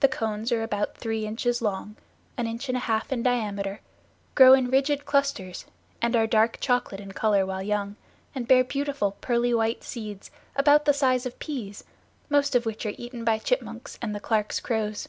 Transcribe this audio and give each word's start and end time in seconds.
The 0.00 0.08
cones 0.08 0.50
are 0.50 0.64
about 0.64 0.96
three 0.96 1.24
inches 1.28 1.62
long, 1.62 1.94
an 2.36 2.48
inch 2.48 2.66
and 2.68 2.76
a 2.76 2.80
half 2.80 3.12
in 3.12 3.22
diameter, 3.22 3.80
grow 4.34 4.52
in 4.52 4.68
rigid 4.68 5.04
clusters, 5.04 5.64
and 6.02 6.16
are 6.16 6.26
dark 6.26 6.58
chocolate 6.58 7.00
in 7.00 7.12
color 7.12 7.46
while 7.46 7.62
young, 7.62 7.94
and 8.34 8.48
bear 8.48 8.64
beautiful 8.64 9.12
pearly 9.20 9.54
white 9.54 9.84
seeds 9.84 10.32
about 10.56 10.86
the 10.86 10.92
size 10.92 11.24
of 11.24 11.38
peas, 11.38 11.84
most 12.28 12.56
of 12.56 12.66
which 12.66 12.84
are 12.84 12.94
eaten 12.98 13.24
by 13.24 13.38
chipmunks 13.38 13.96
and 14.02 14.12
the 14.12 14.18
Clarke's 14.18 14.58
crows. 14.58 15.08